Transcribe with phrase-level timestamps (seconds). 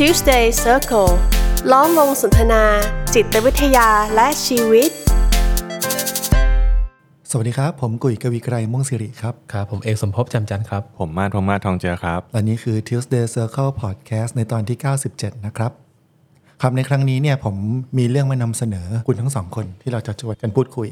[0.00, 1.12] Tuesday Circle
[1.72, 2.62] ล้อมวงสนทนา
[3.14, 4.90] จิตวิทยาและชีวิต
[7.30, 14.78] สวัสดีครับ ผมกุยกวีไกรม่วงสิริครับ ครับ ผมเอกสมภพจำจันทร์ครับ ผมมาดพงมาศทองเจือครับ และนี่คือ Tuesday Circle Podcast ในตอนที่
[15.10, 15.72] 97 นะครับ
[16.60, 17.56] ครับในครั้งนี้เนี่ยผม
[17.98, 20.88] มีเรื่องมานำเสนอคุณทั้งสองคนที่เราจะชวนกันพูดคุย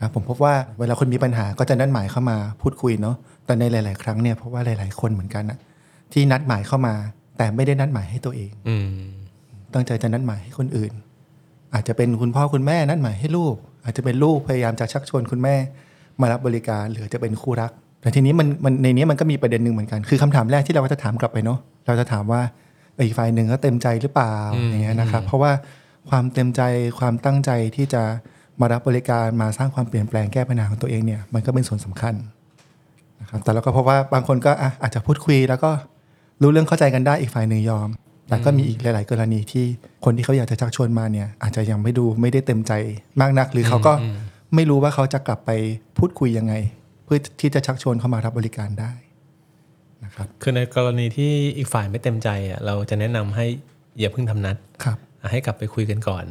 [0.00, 3.16] ครับผมพบว่าเวลาคนมีปัญหาก็จะนัดหมายเข้ามาพูดคุยเนาะ
[3.46, 5.58] แต่ในหลาย ๆ ครั้งเนี่ยเพราะว่าหลาย ๆ คนเหมือนกันอะ
[6.12, 6.94] ที่นัดหมายเข้ามา
[7.36, 8.88] แต่ไม่ได้นัดหมายให้ตัวเองอืม
[9.74, 10.92] ตั้งใจจะนัดหมายให้คนอื่น
[11.74, 15.54] อาจจะเป็นคุณพ่อคุณแม่นัดหมายให้ลูก อาจจะเป็นลูกพยายามจะชักชวนคุณแม่
[16.20, 17.70] มารับบริการหรือจะเป็นคู่รัก
[18.00, 22.40] แต่ทีนี้มันมันในนี้มันก็มีประเด็นหนึ่งเหมือนกัน คือคำถามแรกที่เราก็จะถามกลับไปเนาะเราจะถามว่า
[22.94, 25.52] เอออีกฝ่ายหนึ่งก็เต็มใจหรือเปล่าอืมอย่างเงี้ยนะครับ เพราะว่า
[26.10, 26.60] ความเต็มใจ
[26.98, 28.02] ความตั้งใจที่จะ
[28.60, 32.14] มารับบริการมาสร้างความเปลี่ยนแปลงแก้ปัญหาของตัวเองเนี่ยมันก็เป็นส่วนสำคัญ
[33.20, 35.70] นะครับแต่เราก็พบว่าบางคนก็อะอาจจะพูดคุยแล้วก็
[36.42, 37.88] รู้เรื่องเข้าใจกันได้อีกฝ่ายหนึ่งยอม
[38.28, 39.64] แต่ก็มีอีกหลาย ๆ กรณีที่
[40.04, 42.72] คนที่เขาอยากจะชักชวนมาเนี่ย อาจจะยังไม่ดูไม่ได้เต็มใจ
[43.20, 43.92] มากนัก หรือเขาก็
[44.54, 45.50] ไม่รู้ว่าเขาจะกลับไป
[45.98, 46.54] พูดคุยยังไง
[47.04, 48.92] เพื่อที่จะชักชวนเข้ามารับบริการได้
[50.04, 53.46] นะครับคือในกรณีที่อีกฝ่ายไม่เต็มใจอะเราจะแนะนำให้
[53.98, 56.24] อย่าเพิ่งทำนัดครับอะให้กลับไปคุยกันก่อน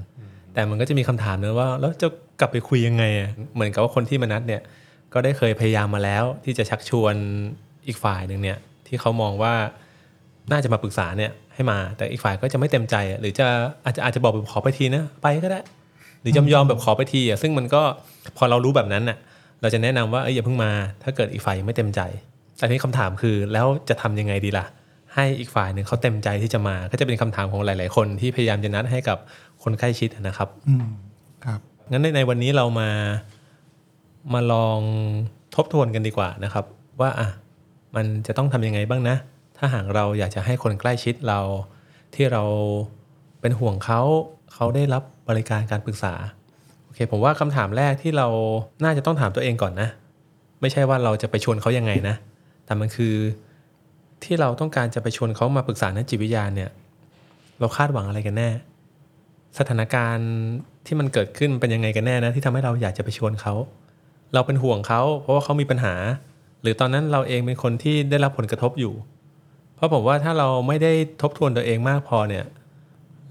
[0.53, 2.07] แต่มันก็จะมีคำถามนะว่าแล้วจะ
[2.39, 4.61] กลับไปคุยยังไงอะเหมือนกับว่าคนที่มานัดเนี่ย
[5.13, 7.15] ก็ได้เคยพยายามมาแล้วที่จะชักชวน
[7.87, 9.53] อีกฝ่ายหนึ่งเนี่ยที่เขามองว่า
[10.51, 13.47] น่าจะมาปรึกษาเนี่ยให้มาแต่อีกฝ่ายก็จะไม่เต็มใจอะหรือจะ
[13.85, 15.61] อาจจะอาจจะบอกแบบขอไปทีนะไปก็ได้
[16.21, 17.81] หรือยอมยอมแบบขอไปทีอะซึ่งมันก็
[18.37, 19.17] พอเรารู้แบบนั้นน่ะ
[19.61, 20.71] เราจะแนะนำว่าเอ้ยอย่าเพิ่งมา
[21.03, 22.01] ถ้าเกิดอีกฝ่ายยังไม่เต็มใจ
[22.57, 24.65] แต่ทีนี้คำถามคือแล้วจะทำยังไงดีล่ะ
[25.13, 29.17] ให้อีกฝ่ายหนึ่งเขาเต็มใจที่จะมา ก็จะเป็นคำถามของหลาย ๆ คนที่พยายามจะนัดให้กับ
[29.63, 30.87] คนใกล้ชิดนะครับ อืม
[31.45, 31.59] ครับ
[31.91, 32.89] งั้นในในวันนี้เรามา
[34.33, 34.79] มาลอง
[35.55, 36.65] ทบทวนกันดีกว่านะครับ
[37.01, 37.27] ว่าอะ
[37.95, 39.15] มันจะต้องทำยังไงบ้างนะ
[39.65, 41.39] ถ้าหากเราอยากจะให้คนใกล้ชิดเรา
[42.15, 42.43] ที่เรา
[43.41, 44.01] เป็นห่วงเขา
[44.53, 46.13] เขาได้รับบริการการปรึกษา
[46.85, 48.27] โอเคผมว่าคำถามแรกที่เรา
[48.83, 49.89] น่าจะต้องถามตัวเองก่อนนะ
[50.61, 52.15] ไม่ใช่ว่าเราจะไปชวนเขายังไงนะ
[52.65, 53.15] แต่มันคือ
[54.23, 56.69] ที่เราต้องการจะไปชวนเขามาปรึกษานักจิตวิทยาเนี่ย
[57.59, 58.49] เราคาดหวังอะไรกันแน่
[59.59, 60.29] สถานการณ์
[60.85, 63.53] ที่มันเกิดขึ้นเป็นยังไงกันแน่นะ ที่ทำให้เราอยากจะไปชวนเขา
[64.33, 65.93] เราเป็นห่วงเขา เพราะว่าเขามีปัญหา
[66.61, 68.93] หรือตอนนั้นเราเองเป็นคนที่ได้รับผลกระทบอยู่
[69.83, 72.45] ราะผมว่าถ้าเราไม่ได้ทบทวนตัวเองมากพอเนี่ย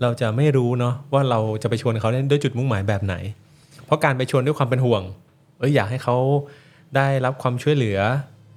[0.02, 3.14] เราจะไม่รู้เนาะว่าเราจะไปชวนเขาได้ด้วยจุดมุ่งหมายแบบไหน
[3.86, 5.02] เพราะการไปชวนด้วยความเป็นห่วง
[5.58, 6.16] เอ้ยอยากให้เขา
[6.96, 7.98] ได้รับความช่วยเหลือ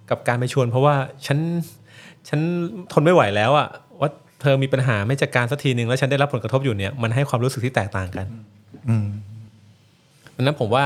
[0.10, 0.96] กับการไปชวน เพราะว่า
[1.26, 1.38] ฉัน
[2.30, 2.40] ฉัน
[2.92, 3.68] ทนไม่ไหวแล้วอะ
[4.00, 4.10] ว่า
[4.42, 8.26] เธอมีปัญหาไม่จัดการสักทีหนึ่งแล้วฉันได้รับผลกระทบอยู่เนี่ยมันให้ความรู้สึกที่แตกต่างกัน
[8.88, 9.08] อืม
[10.36, 10.84] ดังนั้นผมว่า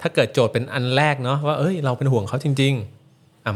[0.00, 3.01] ถ้าเกิดโจทย์เป็นอันแรกเนาะว่าเอ้ยเราเป็นห่วงเขาจริงๆอะ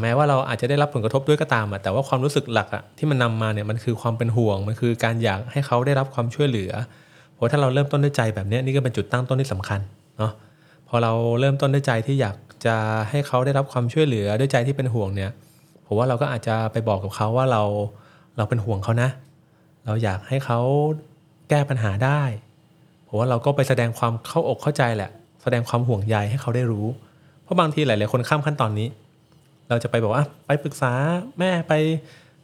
[0.03, 6.73] แม้ว่าเราอาจจะได้รับผลกระทบด้วยก็ตามอะแต่ว่าความรู้สึกหลักอะที่มันนำมาเนี่ยมันคือความเป็นห่วง มันคือการอยากให้เขาได้รับความช่วยเหลือ
[7.35, 9.81] เพราะถ้าเราเริ่มต้นด้วยใจแบบนี้นี่ก็เป็นจุดตั้งต้นที่สำคัญ
[10.19, 10.33] เนาะ
[10.89, 12.37] พอเราเริ่มต้นด้วยใจที่อยาก
[12.67, 12.77] จะ
[13.11, 15.31] ให้เขาได้รับความช่วยเหลือด้วยใจที่เป็นห่วงเนี่ย
[15.87, 17.63] ผมว่าเราก็อาจจะไปบอกกับเขาว่าเรา
[18.37, 19.11] เราเป็นห่วงเขานะ
[19.85, 20.59] เราอยากให้เขา
[21.51, 22.23] แก้ปัญหาได้
[23.09, 25.11] ผมว่าเราก็ไปแสดงความเข้าอกเข้าใจแหละ
[25.43, 26.87] แสดงความห่วงใยให้เขาได้รู้
[27.43, 28.89] เพราะบางทีหลาย ๆ คนข้ามขั้นตอนนี้
[29.69, 30.93] เราจะไปบอกว่าอะไปปรึกษา
[31.39, 31.73] แม่ไป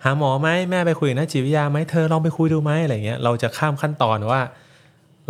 [0.04, 4.40] หาหมอไหมแม่ไปคุยกับนักจิตวิทยาไหมเธอลองไปคุยดูไหมอะไรเงี้ยเราจะข้ามขั้นตอนว่า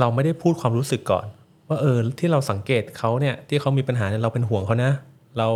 [0.00, 1.26] เราไม่ได้พูดความรู้สึกก่อน
[1.69, 4.92] ว่าเออที่เราสังเกตเขาเนี่ยที่เขามีปัญหาเนี่ยเราเป็นห่วงเขานะ
[5.38, 5.48] เรา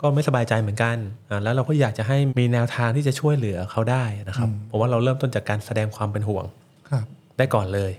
[0.00, 0.96] ก็ไม่สบายใจเหมือนกัน
[1.30, 6.44] อะแล้วเราก็อยากจะให้มีแนวทางที่จะช่วยเหลือเขาได้นะครับผมว่าเราเริ่มต้นจากการแสดงความเป็นห่วง
[6.90, 7.04] ครับ
[7.38, 7.92] ได้ก่อนเลย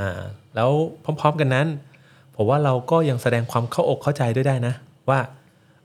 [0.00, 0.20] อ่า
[0.54, 0.70] แล้ว
[1.04, 1.66] พร้อม ๆ กันนั้น
[2.36, 4.74] ผมว่าเราก็ยังแสดงความเข้าอกเข้าใจด้วยได้นะ
[5.08, 5.18] ว่า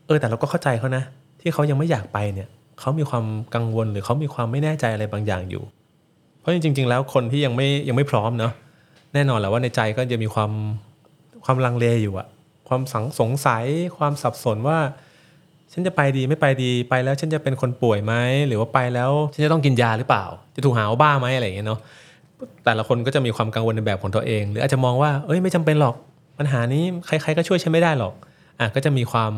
[0.06, 1.04] เออแต่เราก็เข้าใจเขานะ
[1.42, 2.50] ที่เขายังไม่อยากไปเนี่ย
[2.80, 3.26] เขามีความ
[3.56, 5.64] กังวลหรือเขามีความไม่แน่ใจอะไรบางอย่างอยู่
[6.40, 8.54] เพราะจริง ๆ แล้วคนที่ยังไม่ยังไม่พร้อมเนาะ
[9.14, 10.52] แน่นอนแหละว่าในใจก็จะมีความ
[11.46, 12.28] ความลังเลอยู่อะ
[12.68, 13.66] ความสังสงสัย
[13.98, 14.78] ความสับสนว่า
[15.74, 18.14] ฉันจะไปดีไม่ไปดีไปแล้ว ฉันจะเป็นคนป่วยไหม
[18.48, 20.26] หรือว่าไปแล้ว ฉันจะต้องกินยาหรือเปล่า
[20.56, 21.80] จะถูกหาว่าบ้าไหมอะไรอย่างเงี้ยเนาะ
[22.66, 25.96] แต่ละคนก็จะมีความกังวลในแบบของตัวเอง หรืออาจจะมองว่าเอ้ยไม่จำเป็นหรอก
[26.40, 28.14] ปัญหานี้ใคร ๆก็ช่วยฉันไม่ได้หรอก
[28.60, 29.34] อะก็จะมีความ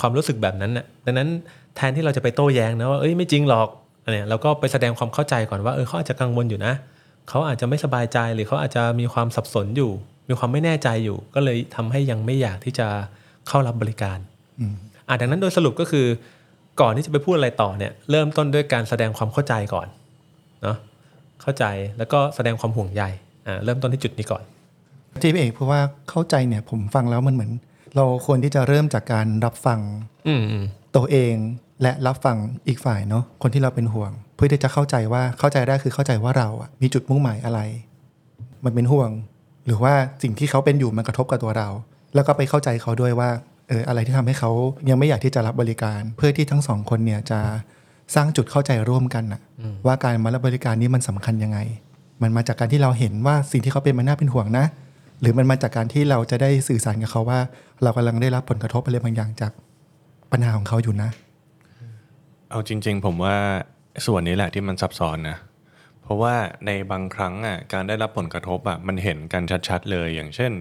[0.00, 1.28] ความรู้สึกแบบนั้นน่ะดังนั้น
[1.76, 3.68] แทนที่เราจะไปโต้แย้งนะว่าเอ้ยไม่จริงหรอก
[4.04, 6.72] อันเนี้ยเราก็ไปแสดงความเข้าใจก่อนว่าเออเขาอาจจะกังวลอยู่นะ
[7.28, 9.90] เขาอาจจะไม่สบายใจหรือเขาอาจจะมีความสับสนอยู่
[10.28, 12.86] มีความไม่แน่ใจอยู่ ก็เลยทำให้ยังไม่อยากที่จะ
[13.48, 14.18] เข้ารับบริการ
[14.60, 14.74] อืม
[15.08, 16.06] อะดังนั้นโดยสรุปก็คือ
[16.80, 19.86] ก่อนที่จะไปพูดอะไรต่อเนี่ยเริ่มต้นด้วยการแสดงความเข้าใจก่อน
[20.62, 20.76] เนาะ
[21.42, 21.64] เข้าใจ
[21.98, 23.02] แล้วก็แสดงความห่วงใย
[23.46, 24.42] อ่าเริ่มต้นที่จุดนี้ก่อน
[25.22, 25.80] ที่พี่เอกเพราะว่า
[26.10, 27.52] เข้าใจเนี่ยผมฟังแล้วมันเหมือน
[27.96, 29.80] เราควรที่จะเริ่มจากการรับฟัง
[30.28, 30.64] อืมอืม
[30.96, 31.34] ตัวเอง
[31.82, 32.36] และรับฟัง
[32.68, 37.60] อีกฝ่ายเนาะคนที่เราเป็นห่วงเพพื่อที่จะเข้าใจว่าเข้าใจได้คือเข้าใจว่าเราอะมีจุดมุ่งหมายอะไร
[38.64, 39.10] มันเป็นห่วง
[39.66, 41.68] หรือว่าสิ่งที่เขาเป็นอยู่มันกระทบกับตัวเรา
[42.14, 43.30] แล้วก็ไปเข้าใจเขาด้วยว่า
[43.68, 44.50] เอออะไรที่ทำให้เขา
[44.88, 47.40] ยังไม่อยากที่จะรับบริการ เพื่อที่ทั้งสองคนเนี่ยจะ
[48.14, 49.40] สร้างจุดเข้าใจร่วมกันนะ
[49.86, 51.58] ว่าการมารับบริการนี้มันสำคัญยังไง
[52.22, 54.66] มันมาจากการที่เราเห็นว่าสิ่งที่เขาเป็นมันน่าเป็นห่วงนะ
[55.20, 57.40] หรือมันมาจากการที่เราจะได้สื่อสารกับเขาว่า
[57.82, 59.52] เรากำลังได้รับผลกระทบอะไรบางอย่างจาก
[60.32, 61.10] ปัญหาของเขาอยู่นะ
[62.50, 63.36] เอาจริง ๆ ผมว่า
[64.06, 65.36] ส่วนนี้แหละที่มันซับซ้อนนะ
[66.02, 66.34] เพราะว่า
[66.66, 70.52] ในบางครั้งอะการได้รับผลกระทบอะมันเห็นกันชัดๆ เลยอย่างเช่น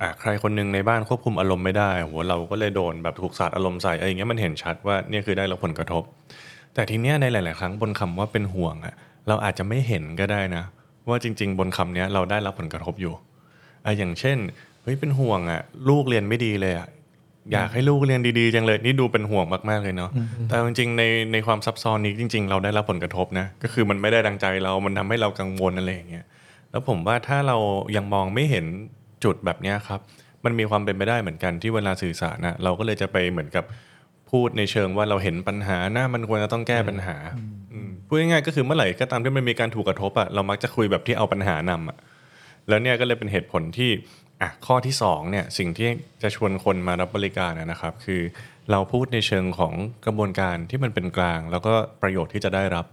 [0.00, 6.02] อะใครคนหนึงในบ้านควบคุมอารมณ์ไม่ได้โหเราก็เลยโดนแบบถูกสาดอารมณ์ใส่อะไรอย่างเงี้ยมันเห็นชัดว่าเนี่ยคือได้รับผลกระทบ
[6.74, 8.94] แต่ทีเนี้ยในหลาย ๆ ครั้งบนคำว่าเป็นห่วงอะ
[9.28, 10.64] เราอาจจะไม่เห็นก็ได้นะ
[11.08, 13.14] ว่าจริง ๆ บนคำเนี้ยเราได้รับผลกระทบอยู่
[13.84, 14.38] อะอย่างเช่น
[14.82, 16.88] เฮ้ยเป็นห่วงอะลูกเรียนไม่ดีเลยอะ
[17.52, 20.10] อยากให้ลูกเรียนดีๆจังเลยนี่ดูเป็นห่วงมากๆเลยเนาะ
[20.48, 21.02] แต่จริงๆใน
[21.32, 26.24] ในความซับซ้อนนี้จริง ๆ เราได้รับผลกระทบนะก็คือมันไม่ได้ดังใจเรา มันทำให้เรากังวลอะไรอย่างเงี้ย
[26.70, 27.56] แล้วผมว่าถ้าเรา
[27.96, 28.66] ยังมองไม่เห็น
[29.24, 30.00] จุดแบบเนี้ยครับ
[30.44, 33.64] มันมีความเป็นไปได้เหมือนกันที่เวลาสื่อสารนะเราก็เลยจะไปเหมือนกับ
[34.30, 37.16] พูดในเชิงว่าเราเห็นปัญหาหน้ามันควรจะต้องแก้ปัญหา
[37.72, 41.98] อืมพูดง่ายๆก็คือเมื่อไหร่ก็ตามที่มันมีการถูกกระทบอะเรามักจะคุยแบบที่เอาปัญหานำอะ
[42.68, 43.90] แล้วเนี่ยก็เลยเป็นเหตุผลที่
[44.42, 45.88] อะข้อที่สองเนี่ยสิ่งที่
[46.22, 48.20] จะชวนคนมารับบริการนะนะครับ คือ
[48.70, 49.74] เราพูดในเชิงของ
[50.06, 51.72] กระบวนการที่มันเป็นกลาง แล้วก็
[52.02, 52.86] ประโยชน์ที่จะได้รับ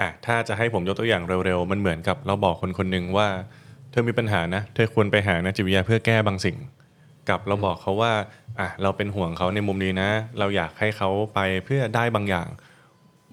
[0.00, 3.28] อะถ้าจะให้ผมยกตัวอย่างเร็วๆ มันเหมือนกับเราบอกคนคนหนึ่งว่า
[3.90, 6.56] เธอมีปัญหานะเธอควรไปหานักจิตวิทยาเพื่อแก้บางสิ่ง
[7.28, 8.12] กับเราบอกเขาว่า
[8.60, 12.48] อะเราเป็นห่วงเขาในมุมนี้นะ เราอยากให้เขาไปเพื่อได้บางอย่าง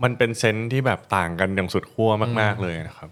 [0.03, 2.11] มันเป็นเซนส์ที่แบบต่างกันอย่างสุดขั้ว
[2.41, 3.09] มาก ๆเลยนะครับ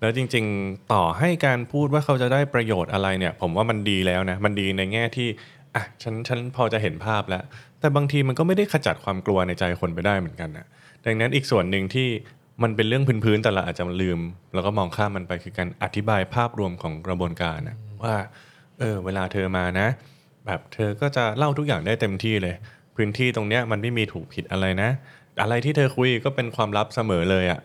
[0.00, 5.28] แล้วจริง ๆ ต่อให้การพูดว่าเขาจะได้ประโยชน์อะไรเนี่ย ผมว่ามันดีแล้วนะ มันดีในแง่ที่
[5.74, 7.42] อะฉันฉันพอจะเห็นภาพแล้ว
[7.80, 10.66] แต่บางทีมันก็ไม่ได้ขจัดความกลัวในใจคนไปได้เหมือนกันนะ
[11.04, 12.08] ดังนั้นอีกส่วนหนึ่งที่
[12.62, 14.18] มันเป็นเรื่องพื้นๆแต่เราอาจจะลืม
[14.54, 18.14] แล้วก็มองข้ามมันไปคือการอธิบายภาพรวมของกระบวนการนะว่า
[18.78, 19.88] เออเวลาเธอมานะ
[20.46, 22.54] แบบเธอก็จะเล่าทุกอย่างได้เต็มที่เลย
[22.96, 24.90] พื้นที่ตรงเนี้ยมันไม่มีถูกผิดอะไรนะ
[25.42, 27.60] อะไรที่เธอคุยก็เป็นความลับเสมอเลยอะ่ะ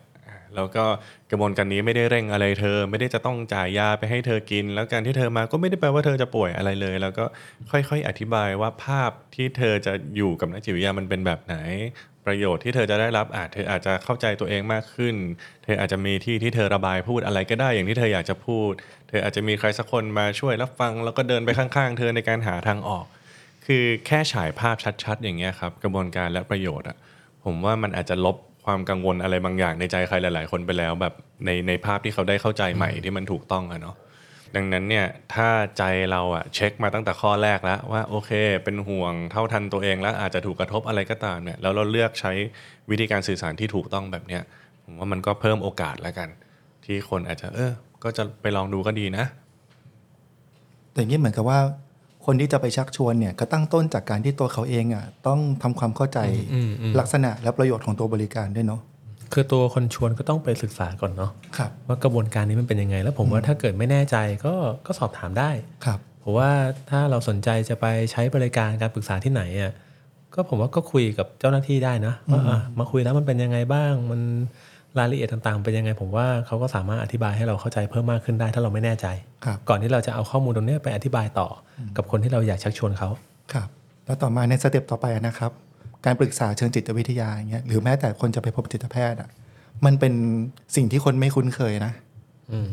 [0.56, 0.86] แล้วก็
[1.32, 7.26] กระบวนการนี้ไม่ได้เร่งอะไรเธอ ไม่ได้จะต้องจ่ายยาไปให้เธอกิน แล้วการที่เธอมาก็ไม่ได้แปลว่าเธอจะป่วยอะไรเลย แล้วก็
[7.72, 11.56] ค่อยๆ อธิบายว่าภาพที่เธอจะอยู่กับนักจิตวิทยามันเป็นแบบไหน
[12.26, 15.16] ประโยชน์ที่เธอจะได้รับอาจเธออาจจะเข้าใจตัวเองมากขึ้น
[15.64, 18.72] เธออาจจะมีที่ที่เธอระบายพูดอะไรก็ได้อย่างที่เธออยากจะพูด
[19.10, 23.06] เธออาจจะมีใครสักคนมาช่วยรับฟัง แล้วก็เดินไปข้างๆ เธอในการหาทางออก
[23.66, 26.98] คือแค่ฉายภาพชัดๆ อย่างเงี้ยครับกระบวนการและประโยชน์อะ
[27.44, 31.14] ผมว่ามันอาจจะลบ ความกังวลอะไรบางอย่างในใจใครหลาย ๆ คนไปแล้ว แบบ
[31.46, 33.96] ในในภาพที่เขาได้เข้าใจใหม่ที่มันถูกต้องอะเนาะ
[34.56, 38.32] ดังนั้นเนี่ยถ้าใจเราอะเช็คมาตั้งแต่ข้อแรกแล้วว่าโอเค
[38.64, 42.32] เป็นห่วงเท่าทันตัวเองแล้วอาจจะถูกกระทบอะไรก็ตามเนี่ยแล้วเราเลือกใช้
[42.90, 44.42] วิธีการสื่อสารที่ถูกต้องแบบเนี้ย
[44.84, 46.30] ผมว่ามันก็เพิ่มโอกาสแล้วกัน
[46.86, 47.72] ที่คนอาจจะเออ
[48.04, 49.26] ก็จะไปลองดูก็ดีนะ
[50.92, 51.60] แต่อย่างนี้เหมือนกับว่า
[52.26, 56.20] คนที่จะไปชักชวนเนี่ยก็ตั้งต้นจากการที่ตัวเขาเองอะต้องทำความเข้าใจ
[56.54, 58.82] อืมอืมลักษณะและประโยชน์ของตัวบริการด้วยเนาะ
[59.34, 64.54] คือตัวคนชวนก็ต้องไปศึกษาก่อนเนาะครับว่ากระบวนการนี้มันเป็นยังไง แล้วผมว่าถ้าเกิดไม่แน่ใจก็
[64.86, 65.52] ก็สอบถามได้
[65.86, 66.50] ครับเพราะว่า
[66.90, 69.74] ถ้าเราสนใจจะไปใช้บริการการปรึกษาที่ไหนอะ
[70.34, 74.22] ก็ผมว่าก็คุยกับเจ้าหน้าที่ได้นะว่าอะมาคุยแล้วมันเป็นยังไงบ้างมัน
[75.00, 79.08] รายละเอียดต่างๆเป็นยังไงผมว่าเขาก็สามารถอธิบายให้เราเข้าใจเพิ่มมากขึ้นได้ถ้าเราไม่แน่ใจ
[79.46, 81.48] ครับก่อนที่เราจะเอาข้อมูลตรงเนี้ยไปอธิบายต่อ
[81.80, 83.10] อกับคนที่เราอยากชักชวนเขา
[83.54, 83.68] ครับ
[84.06, 85.52] แล้วต่อมาในสเต็ปต่อไปนะครับ
[86.06, 89.30] การปรึกษาเชิงจิตวิทยาอย่างเงี้ยหรือแม้แต่คนจะไปพบจิตแพทย์อะ
[89.86, 90.14] มันเป็น
[90.76, 91.92] สิ่งที่คนไม่คุ้นเคยนะ
[92.52, 92.70] อืม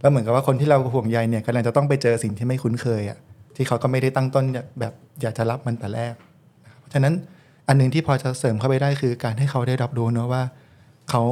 [0.00, 3.18] แล้วเหมือนกับว่าคนที่เราห่วงใยเนี่ยกำลังจะต้องไปเจอสิ่งที่ไม่คุ้นเคยอะ
[3.56, 4.44] ที่เขาก็ไม่ได้ตั้งต้น
[4.80, 4.92] แบบ
[5.22, 6.14] อยากจะรับมันแต่แรก
[6.64, 7.14] นะครับเพราะฉะนั้น
[7.68, 10.42] อันหนึ่งที่พอจะเสริมเข้าไปได้คือการให้เขาได้รับรู้เนอะว่า
[11.10, 11.22] เขา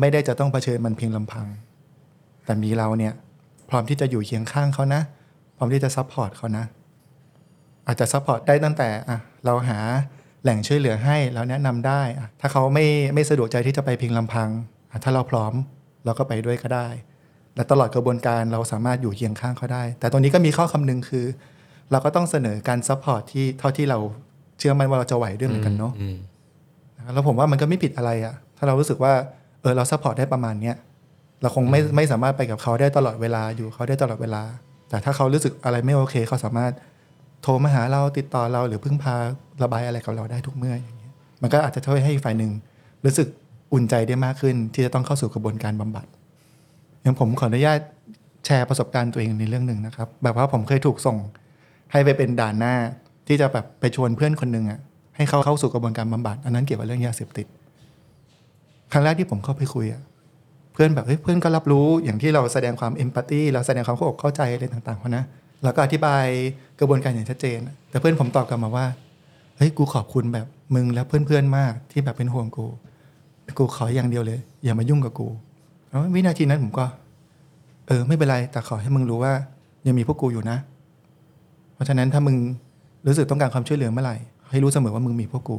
[0.00, 1.46] ไม่ได้จะต้องเผชิญมันเพียงลำพัง
[2.44, 3.14] แต่มีเราเนี่ย
[3.68, 5.02] พร้อมที่จะอยู่เคียงข้างเขานะ
[5.56, 6.64] พร้อมที่จะ support เขานะ
[7.86, 9.78] อาจจะ support ได้ตั้งแต่อะเราหา
[10.42, 14.48] แหล่งช่วยเหลือให้แล้วแนะนำได้อะถ้าเขาไม่ไม่สะดวกใจที่จะไปเพียงลำพัง
[14.90, 15.52] อะถ้าเราพร้อม
[16.04, 16.88] เราก็ไปด้วยก็ได้
[17.56, 21.24] และตลอดกระบวนการเราสามารถอยู่เคียงข้างเขาได้ แต่ตรงนี้ก็มีข้อคำนึงคือ
[21.90, 23.98] เราก็ต้องเสนอการ support ที่เท่าที่เรา
[24.58, 26.16] เชื่อมั่นว่าเราจะไหวด้วยเหมือนกันเนาะอืม
[26.96, 29.14] นะครับแล้วผมว่ามันก็ไม่ผิดอะไรอะ ถ้าเรารู้สึกว่า
[29.60, 30.76] เออเรา support ได้ประมาณเนี้ย
[31.42, 34.42] เราคงไม่ไม่สามารถไปกับเขาได้ตลอดเวลาอยู่เขาได้ตลอดเวลา
[34.88, 36.72] แต่ถ้าเขารู้สึกอะไรไม่โอเค เขาสามารถ
[37.42, 39.14] โทรมาหาเราติดต่อเราหรือพึ่งพา
[39.62, 42.52] ระบายอะไรกับเราได้ทุกเมื่ออย่างเงี้ยมันก็อาจจะช่วยให้อีกฝ่ายหนึ่ง
[43.04, 43.28] รู้สึก
[43.72, 46.06] อุ่นใจได้มากขึ้น ที่จะต้องเข้าสู่กระบวนการบำบัด
[47.02, 47.78] อย่างผมขออนุญาต
[48.46, 51.16] แชร์ประสบการณ์ตัวเองในเรื่องหนึ่งนะครับ แบบว่าผมเคยถูกส่ง
[51.92, 52.74] ให้ไปเป็นด่านหน้า
[53.28, 54.80] ที่จะแบบไปชวนเพื่อนคนหนึ่งอะ
[55.16, 57.46] ให้เขาเข้าสู่กระบวนการบำบัด อันนั้นเกี่ยวกับเรื่องยาเสพติด
[58.92, 60.02] ครั้งแรกที่ผมเข้าไปคุยอะ
[60.72, 65.24] เพื่อนแบบเฮ้ยเพื่อนก็รับรู้อย่างที่เราแสดงความเอมพัตตีเราแสดงความเข้าอกเข้าใจอะไรต่างๆเขานะ
[65.64, 66.24] แล้วก็อธิบาย
[66.80, 67.58] กระบวนการอย่างชัดเจน
[67.90, 68.86] แต่เพื่อนผมตอบกลับมาว่า
[69.56, 72.66] เฮ้ยกูขอบคุณแบบมึงและเพื่อนๆมากที่แบบเป็นห่วงกู
[73.58, 75.28] กูขออย่างเดียวเลย อย่ามายุ่งกับกู
[75.88, 76.84] แล้ววินาทีนั้นผมก็
[77.86, 79.32] เออ ไม่เป็นไรแต่ขอให้มึงรู้ว่า
[79.86, 80.56] ยังมีพวกกูอยู่นะ
[81.74, 82.36] เพราะฉะนั้นถ้ามึง
[83.06, 84.16] รู้สึกต้องการความช่วยเหลือเมื่อไหร่
[84.50, 85.58] ให้รู้เสมอว่ามึงมีพวกกู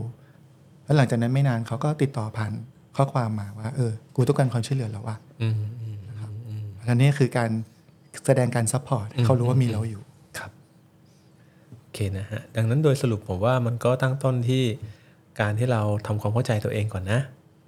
[0.85, 2.51] แล้วหลังจากนั้นไม่นานเขาก็ติดต่อผ่าน
[2.95, 5.83] ข้อความมาว่าเออกูต้องการความช่วยเหลือแล้วว่ะอืมอ
[6.51, 7.49] อืมเพราะฉะนั้นนี่คือการ
[8.25, 10.01] แสดงการ support ให้เขารู้ว่ามีเราอยู่
[10.37, 10.51] ครับ
[11.79, 14.63] โอเคนะฮะดังนั้นโดยสรุปผมว่ามันก็ตั้งต้นที่
[15.41, 17.19] การที่เราทำความเข้าใจตัวเองก่อนนะ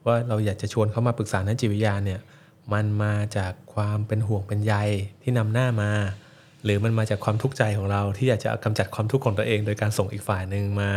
[0.06, 2.20] ว่าเราอยากจะชวนเขามาปรึกษานักจิตวิทยาเนี่ย
[2.74, 4.74] มันมาจากความเป็นห่วงเป็นใย
[5.22, 5.92] ที่นำหน้ามา
[6.64, 10.92] หรือมันมาจากความทุกข์ใจของเราที่อยากจะกำจัดความทุกข์ของตัวเอง โดยการส่งอีกฝ่ายหนึ่งมา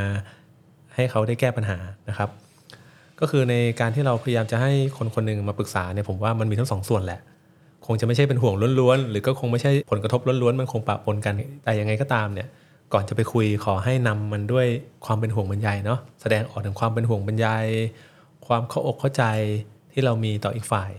[0.95, 2.29] ให้เขาได้แก้ปัญหานะครับ
[3.21, 7.21] ก็คือในการที่เราพยายามจะให้คนคนหนึ่งมาปรึกษาเนี่ยผมว่ามันมีทั้งสองส่วนแหละ
[7.87, 11.35] คงจะไม่ใช่เป็นห่วงล้วนๆ หรือก็คงไม่ใช่ผลกระทบล้วนๆ มันคงปะปนกัน
[11.65, 12.49] แต่ยังไงก็ตามเนี่ย
[12.93, 14.67] ก่อนจะไปคุยขอให้นำมันด้วย
[15.07, 17.65] ความเป็นห่วงบรรยายเนาะ แสดงออกถึงความเป็นห่วงบรรยาย
[18.47, 19.25] ความเข้าอกเข้าใจ
[19.93, 20.91] ที่เรามีต่ออีกฝ่าย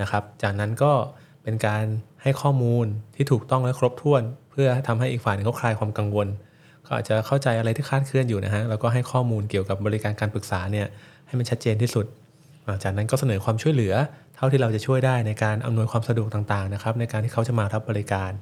[0.00, 0.92] นะครับ จากนั้นก็
[1.42, 1.84] เป็นการ
[2.22, 6.28] ให้ข้อมูลที่ถูกต้องและครบถ้วน เพื่อทำให้อีกฝ่ายหนึงเขาคลายความกังวล
[6.84, 10.86] เขาอาจจะเข้าใจอะไรที่คาดเคลื่อนอยู่นะฮะ แล้วก็ให้ข้อมูลเกี่ยวกับบริการการปรึกษาเนี่ย
[11.32, 12.06] ให้มันชัดเจนที่สุด
[12.82, 13.94] จากนั้นก็เสนอความช่วยเหลือ
[14.36, 18.32] เท่าที่เราจะช่วยได้ในการอำนวยความสะดวกต่างๆนะครับในการที่เขาจะมารับบริการ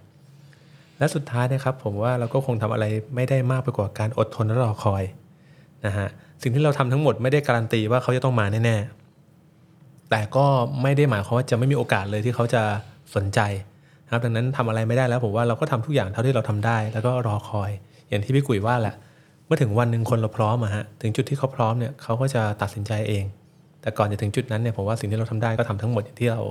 [0.99, 5.05] และสุดท้ายนะครับผมว่าเราก็คงทำอะไรไม่ได้มากไปกว่าการอดทนและรอคอย
[5.87, 6.09] นะฮะ
[6.43, 10.47] สิ่งที่เราทำทั้งหมดไม่ได้การันตีว่าเขาจะต้องมาแน่ๆแต่ก็
[10.83, 12.63] ไม่ได้หมายความว่าจะไม่มีโอกาสเลยที่เขาจะ
[13.15, 13.41] สนใจ
[14.05, 17.71] นะครับดังนั้นทำอะไรไม่ได้แล้วผมว่าเราก็ทำทุกอย่างเท่าที่เราทำได้ แล้วก็รอคอย
[18.09, 18.95] อย่างที่พี่กุยว่าแหละ
[19.53, 23.25] มื่อถึงวันหนึ่งคนเราพร้อมอะฮะถึงจุดที่เขาพร้อมเนี่ยเขาก็จะตัดสินใจเอง
[23.83, 26.43] แต่ก่อนจะถึงจุดนั้นเนี่ยผมว่าสิ่งที่เราทำได้ก็ทำทั้งหมดอย่างที่เรา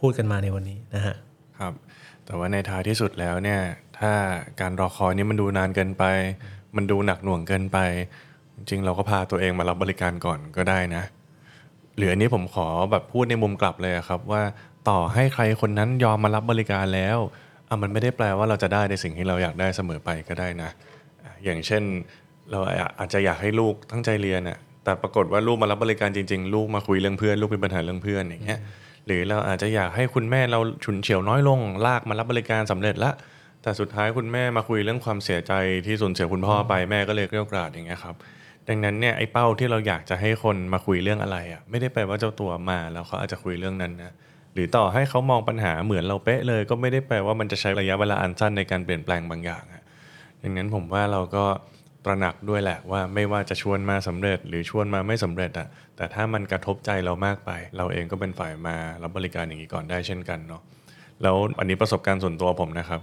[0.00, 1.16] พูดกันมาในวันนี้นะฮะ
[1.58, 1.72] ครับ
[2.24, 3.60] แต่ว่าในท้ายที่สุดแล้วเนี่ย
[3.98, 4.12] ถ้า
[4.60, 6.04] การรอคอยนี่มันดูนานเกินไป
[6.76, 7.78] มันดูหนักหน่วงเกินไป
[8.56, 11.02] จริงเราก็พาตัวเองมารับบริการก่อนก็ได้นะ
[11.96, 14.42] หรืออันนี้ผมขอแบบพูดในมุมกลับเลยอะครับว่า
[14.88, 17.18] ต่อให้ใครคนนั้นยอมมารับบริการแล้ว
[17.68, 20.70] อะมันไม่ได้แปลว่าเราจะได้ในสิ่งที่เราอยากได้เสมอไปก็ได้นะ
[21.46, 21.82] อะอย่างเช่น
[22.50, 22.60] เรา
[22.98, 28.60] อาจจะอยากให้ลูกตั้งใจเรียนอะแต่ปรากฏว่าลูกมารับบริการจริง ๆ ลูกมาคุยเรื่องเพื่อนลูกเป็นปัญหาเรื่องเพื่อนอย่างเงี้ย
[29.06, 33.10] หรือเราอาจจะอยากให้คุณแม่เราฉุนเฉียวน้อยลง ลากมารับบริการสำเร็จละ
[33.62, 35.52] แต่สุดท้ายคุณแม่มาคุยเรื่องความเสียใจ
[35.86, 38.14] ที่สูญเสียคุณพ่อไปแม่ก็เลยเกลี้ยวกราดอย่างเงี้ยครับ
[38.68, 44.12] ดังนั้นเนี่ยไอ้เป้าที่เราอยากจะให้คนมาคุยเรื่องอะไรอะไม่ได้แปลว่าเจ้าตัวมาแล้วเขาอาจจะคุยเรื่องนั้นนะ
[44.54, 49.75] หรือต่อให้เขามองปัญหาเหมือนเราเป๊ะเลย ก็ไม่ได้แปลว่ามันจะใช้ระยะเวลาอันสั้นในการเปลี่ยนแปลงบางอย่างอะ
[50.46, 51.44] ดังนั้นผมว่าเราก็
[52.04, 60.62] ตระหนักด้วยแหละว่าไม่ว่าจะชวนมาสำเร็จ หรือชวนมาไม่สำเร็จอะแต่ถ้ามันกระทบใจเรามากไป เราเองก็เป็นฝ่ายมารับบริการอย่างนี้ก่อนได้เช่นกันเนาะ
[61.22, 63.00] แล้วอันนี้ประสบการณ์ส่วนตัวผมนะครับ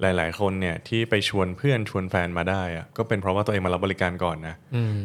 [0.00, 4.54] หลาย ๆ คนเนี่ยที่ไปชวนเพื่อนชวนแฟนมาได้อะก็เป็นเพราะว่าตัวเองมารับบริการก่อนนะ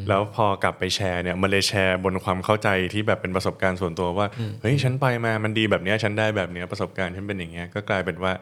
[0.09, 4.27] แล้วพอกลับไปแชร์เนี่ยมันเลยแชร์บนความเข้าใจที่แบบเป็นประสบการณ์ส่วนตัวว่า
[4.61, 8.33] เฮ้ยฉันไปมามันดีแบบเนี้ยฉันได้แบบเนี้ยประสบการณ์ฉันเป็นอย่างเงี้ยก็กลายเป็นว่า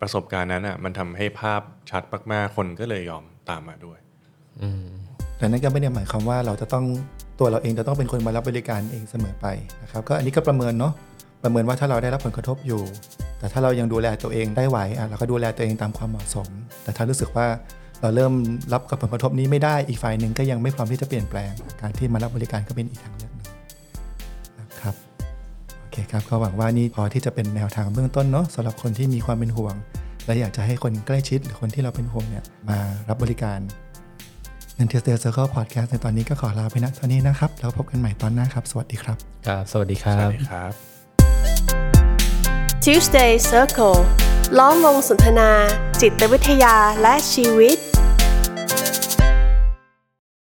[0.00, 2.02] ประสบการณ์นั้นอะมันทำให้ภาพชัด
[2.32, 3.98] มากๆคนก็เลยยอมตามมาด้วย
[5.36, 6.84] แต่นั่นก็ไม่ได้หมายความว่าเราจะต้อง
[7.38, 9.46] ตัวเราเองจะต้องเป็นคนมารับบริการเองเสมอไป
[9.82, 10.92] นะครับก็อันนี้ก็ประเมินเนาะ
[11.42, 12.82] ประเมินว่าถ้าเราได้รับผลกระทบอยู่
[13.38, 16.48] แต่ถ้าเรายังดูแลตัวเองได้ไหวอะเราก็ดูแลตัวเองตามความเหมาะสม
[16.82, 17.46] แต่ถ้ารู้สึกว่า
[18.00, 18.32] เราเริ่ม
[18.72, 23.29] รับกับผลกระทบนี้ไม่ได้อีกฝ่ายหนึ่งก็ยังไม่พร้อมที่จะเปลี่ยนแปลง การที่มารับบริการก็เป็นอีกทางเลือก
[25.90, 29.74] อเคครับก็หวังว่านี่พอที่จะเป็นแนวทางเบื้องต้นเนาะสำหรับคนที่มีความเป็นห่วง
[30.26, 32.78] และอยากจะให้คนใกล้ชิดหรือคนที่เราเป็นห่วงเนี่ยมา
[33.08, 33.58] รับบริการ
[34.86, 39.16] n t s d Circle Podcast ในตอนนี้ก็ขอลาไปนะเท่านี้นะครับ แล้วพบกันใหม่ตอนหน้าครับ สวัสดีครับ
[39.46, 40.72] ครับสวัสดีครัสวับสดีครับ
[42.84, 43.98] Tuesday Circle
[44.58, 45.50] ล้อมวงสนทนา
[46.00, 47.76] จิตวิทยาและชีวิต